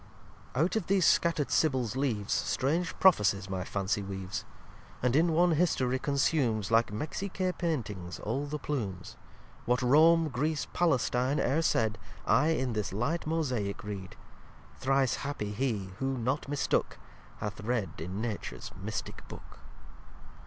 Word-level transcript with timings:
lxxiii 0.55 0.61
Out 0.63 0.75
of 0.75 0.87
these 0.87 1.05
scatter'd 1.05 1.51
Sibyls 1.51 1.95
Leaves 1.95 2.33
Strange 2.33 2.99
Prophecies 2.99 3.47
my 3.47 3.63
Phancy 3.63 4.01
weaves: 4.01 4.45
And 5.03 5.15
in 5.15 5.31
one 5.31 5.51
History 5.51 5.99
consumes, 5.99 6.71
Like 6.71 6.91
Mexique 6.91 7.53
Paintings, 7.59 8.17
all 8.21 8.47
the 8.47 8.57
Plumes. 8.57 9.15
What 9.65 9.83
Rome, 9.83 10.29
Greece, 10.29 10.65
Palestine, 10.73 11.39
ere 11.39 11.61
said 11.61 11.99
I 12.25 12.47
in 12.47 12.73
this 12.73 12.91
light 12.91 13.27
Mosaick 13.27 13.83
read. 13.83 14.15
Thrice 14.75 15.17
happy 15.17 15.51
he 15.51 15.91
who, 15.99 16.17
not 16.17 16.47
mistook, 16.47 16.97
Hath 17.37 17.59
read 17.61 17.91
in 17.99 18.19
Natures 18.19 18.71
mystick 18.81 19.21
Book. 19.27 19.59